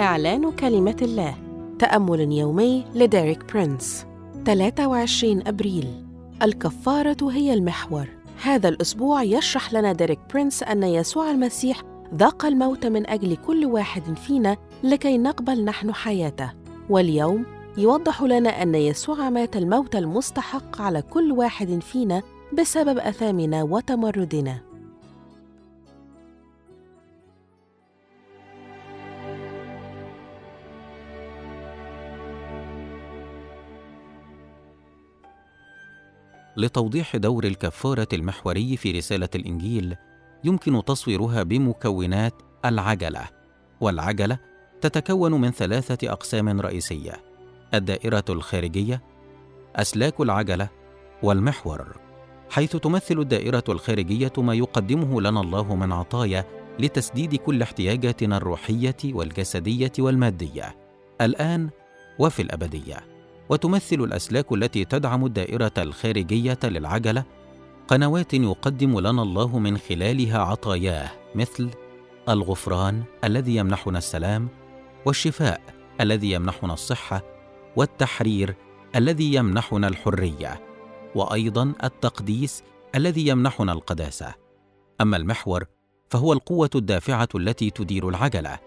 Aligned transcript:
إعلان 0.00 0.52
كلمة 0.52 0.96
الله. 1.02 1.34
تأمل 1.78 2.32
يومي 2.32 2.84
لديريك 2.94 3.52
برينس. 3.52 4.06
23 4.46 5.46
أبريل. 5.46 5.86
الكفارة 6.42 7.30
هي 7.30 7.54
المحور. 7.54 8.08
هذا 8.42 8.68
الأسبوع 8.68 9.22
يشرح 9.22 9.72
لنا 9.72 9.92
ديريك 9.92 10.18
برينس 10.32 10.62
أن 10.62 10.82
يسوع 10.82 11.30
المسيح 11.30 11.82
ذاق 12.14 12.46
الموت 12.46 12.86
من 12.86 13.10
أجل 13.10 13.36
كل 13.36 13.66
واحد 13.66 14.18
فينا 14.18 14.56
لكي 14.82 15.18
نقبل 15.18 15.64
نحن 15.64 15.94
حياته. 15.94 16.52
واليوم 16.90 17.46
يوضح 17.76 18.22
لنا 18.22 18.62
أن 18.62 18.74
يسوع 18.74 19.30
مات 19.30 19.56
الموت 19.56 19.96
المستحق 19.96 20.82
على 20.82 21.02
كل 21.02 21.32
واحد 21.32 21.82
فينا 21.82 22.22
بسبب 22.52 22.98
أثامنا 22.98 23.62
وتمردنا. 23.62 24.60
لتوضيح 36.56 37.16
دور 37.16 37.44
الكفارة 37.44 38.08
المحوري 38.12 38.76
في 38.76 38.92
رسالة 38.92 39.28
الإنجيل 39.34 39.96
يمكن 40.44 40.84
تصويرها 40.84 41.42
بمكونات 41.42 42.34
العجلة. 42.64 43.28
والعجلة 43.80 44.38
تتكون 44.80 45.32
من 45.32 45.50
ثلاثة 45.50 46.12
أقسام 46.12 46.60
رئيسية 46.60 47.22
الدائرة 47.74 48.24
الخارجية 48.28 49.02
أسلاك 49.76 50.20
العجلة 50.20 50.68
والمحور. 51.22 52.09
حيث 52.50 52.76
تمثل 52.76 53.18
الدائرة 53.18 53.64
الخارجية 53.68 54.32
ما 54.38 54.54
يقدمه 54.54 55.20
لنا 55.20 55.40
الله 55.40 55.74
من 55.74 55.92
عطايا 55.92 56.44
لتسديد 56.78 57.34
كل 57.34 57.62
احتياجاتنا 57.62 58.36
الروحية 58.36 58.96
والجسدية 59.04 59.92
والمادية. 59.98 60.76
الآن 61.20 61.70
وفي 62.18 62.42
الأبدية. 62.42 62.96
وتمثل 63.48 63.96
الأسلاك 63.96 64.52
التي 64.52 64.84
تدعم 64.84 65.26
الدائرة 65.26 65.72
الخارجية 65.78 66.58
للعجلة 66.64 67.24
قنوات 67.88 68.34
يقدم 68.34 69.00
لنا 69.00 69.22
الله 69.22 69.58
من 69.58 69.78
خلالها 69.78 70.38
عطاياه 70.38 71.10
مثل 71.34 71.70
الغفران 72.28 73.02
الذي 73.24 73.56
يمنحنا 73.56 73.98
السلام 73.98 74.48
والشفاء 75.06 75.60
الذي 76.00 76.30
يمنحنا 76.30 76.72
الصحة 76.72 77.22
والتحرير 77.76 78.54
الذي 78.96 79.34
يمنحنا 79.34 79.88
الحرية. 79.88 80.69
وأيضا 81.14 81.72
التقديس 81.84 82.62
الذي 82.94 83.26
يمنحنا 83.28 83.72
القداسة. 83.72 84.34
أما 85.00 85.16
المحور 85.16 85.64
فهو 86.10 86.32
القوة 86.32 86.70
الدافعة 86.74 87.28
التي 87.34 87.70
تدير 87.70 88.08
العجلة. 88.08 88.58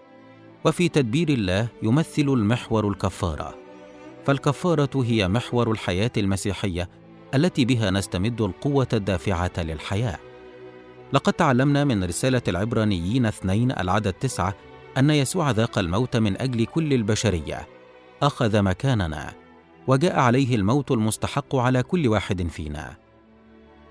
وفي 0.64 0.88
تدبير 0.88 1.28
الله 1.28 1.68
يمثل 1.82 2.22
المحور 2.22 2.88
الكفارة. 2.88 3.54
فالكفارة 4.26 5.02
هي 5.04 5.28
محور 5.28 5.70
الحياة 5.70 6.10
المسيحية 6.16 6.88
التي 7.34 7.64
بها 7.64 7.90
نستمد 7.90 8.40
القوة 8.40 8.88
الدافعة 8.92 9.52
للحياة. 9.58 10.18
لقد 11.12 11.32
تعلمنا 11.32 11.84
من 11.84 12.04
رسالة 12.04 12.42
العبرانيين 12.48 13.26
اثنين 13.26 13.70
العدد 13.70 14.12
تسعه 14.12 14.54
أن 14.98 15.10
يسوع 15.10 15.50
ذاق 15.50 15.78
الموت 15.78 16.16
من 16.16 16.40
أجل 16.40 16.66
كل 16.66 16.92
البشرية. 16.92 17.68
أخذ 18.22 18.62
مكاننا. 18.62 19.43
وجاء 19.86 20.18
عليه 20.18 20.54
الموت 20.54 20.90
المستحق 20.90 21.56
على 21.56 21.82
كل 21.82 22.08
واحد 22.08 22.48
فينا. 22.48 22.96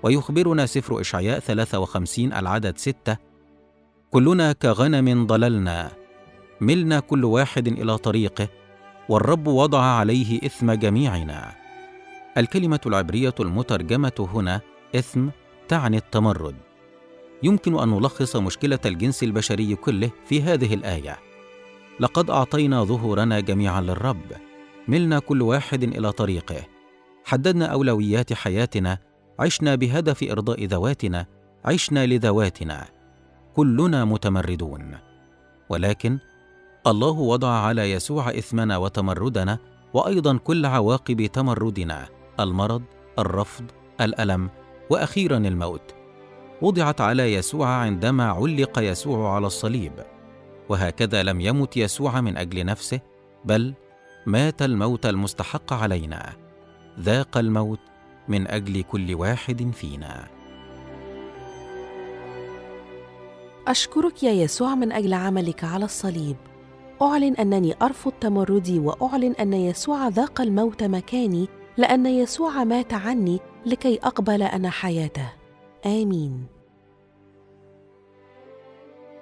ويخبرنا 0.02 0.66
سفر 0.66 1.00
إشعياء 1.00 1.38
53 1.38 2.32
العدد 2.32 2.78
6 2.78 3.16
كلنا 4.10 4.52
كغنم 4.52 5.26
ضللنا 5.26 5.90
ملنا 6.60 7.00
كل 7.00 7.24
واحد 7.24 7.68
إلى 7.68 7.98
طريقه 7.98 8.48
والرب 9.08 9.46
وضع 9.46 9.80
عليه 9.82 10.46
إثم 10.46 10.72
جميعنا. 10.72 11.52
الكلمة 12.38 12.80
العبرية 12.86 13.34
المترجمة 13.40 14.28
هنا 14.34 14.60
إثم 14.96 15.28
تعني 15.68 15.96
التمرد. 15.96 16.56
يمكن 17.42 17.78
أن 17.78 17.88
نلخص 17.88 18.36
مشكلة 18.36 18.78
الجنس 18.86 19.22
البشري 19.22 19.74
كله 19.74 20.10
في 20.26 20.42
هذه 20.42 20.74
الآية. 20.74 21.18
لقد 22.00 22.30
أعطينا 22.30 22.84
ظهورنا 22.84 23.40
جميعا 23.40 23.80
للرب. 23.80 24.32
ملنا 24.88 25.18
كل 25.18 25.42
واحد 25.42 25.82
إلى 25.82 26.12
طريقه. 26.12 26.56
حددنا 27.24 27.66
أولويات 27.66 28.32
حياتنا 28.32 28.98
عشنا 29.38 29.74
بهدف 29.74 30.22
إرضاء 30.22 30.64
ذواتنا 30.64 31.26
عشنا 31.64 32.06
لذواتنا. 32.06 32.84
كلنا 33.56 34.04
متمردون. 34.04 34.96
ولكن 35.68 36.18
الله 36.86 37.10
وضع 37.10 37.48
على 37.48 37.90
يسوع 37.90 38.30
إثمنا 38.30 38.76
وتمردنا 38.76 39.58
وأيضا 39.94 40.36
كل 40.36 40.66
عواقب 40.66 41.26
تمردنا 41.26 42.08
المرض 42.40 42.82
الرفض 43.18 43.64
الألم 44.00 44.50
وأخيرا 44.90 45.36
الموت. 45.36 45.94
وضعت 46.62 47.00
على 47.00 47.34
يسوع 47.34 47.68
عندما 47.68 48.24
علق 48.24 48.78
يسوع 48.78 49.34
على 49.34 49.46
الصليب. 49.46 49.92
وهكذا 50.68 51.22
لم 51.22 51.40
يمت 51.40 51.76
يسوع 51.76 52.20
من 52.20 52.36
أجل 52.36 52.64
نفسه 52.64 53.00
بل 53.44 53.74
مات 54.26 54.62
الموت 54.62 55.06
المستحق 55.06 55.72
علينا. 55.72 56.32
ذاق 57.00 57.38
الموت 57.38 57.80
من 58.28 58.46
أجل 58.46 58.82
كل 58.82 59.14
واحد 59.14 59.70
فينا. 59.74 60.28
أشكرك 63.68 64.22
يا 64.22 64.32
يسوع 64.32 64.74
من 64.74 64.92
أجل 64.92 65.14
عملك 65.14 65.64
على 65.64 65.84
الصليب. 65.84 66.36
أعلن 67.02 67.34
أنني 67.34 67.74
أرفض 67.82 68.12
تمردي 68.12 68.78
وأعلن 68.78 69.32
أن 69.32 69.52
يسوع 69.52 70.08
ذاق 70.08 70.40
الموت 70.40 70.82
مكاني 70.82 71.48
لأن 71.76 72.06
يسوع 72.06 72.64
مات 72.64 72.94
عني 72.94 73.40
لكي 73.66 73.98
أقبل 74.02 74.42
أنا 74.42 74.70
حياته. 74.70 75.32
آمين. 75.86 76.46